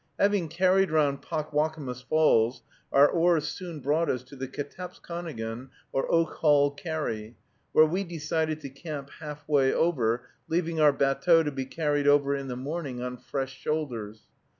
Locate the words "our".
2.91-3.07, 10.79-10.91